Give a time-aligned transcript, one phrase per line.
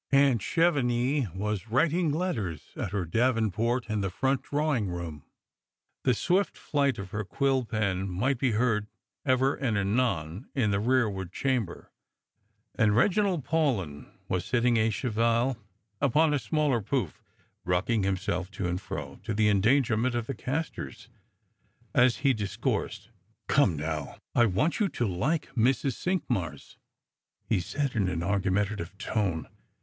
[0.11, 5.23] Aunt Chevenix was writing letters at her davenport in tlie front drawing room;
[6.03, 8.87] the swift flight of her quill pen miofht be heard
[9.27, 11.91] ever and anon in the rearward chamber;
[12.73, 15.55] and lEeginald Paulyn was sitting d cheval
[16.01, 17.13] upon a smaller fon^,
[17.63, 21.09] rockn.g himself to and fro, to the en(iangerment of the castors,
[21.93, 23.11] as he discoursed."
[23.55, 23.99] C"me now.
[23.99, 25.93] Miss Luttrell, I want you to like Mrs.
[26.07, 26.77] Oinqniars,"
[27.45, 29.47] he said, in an argumentative tone.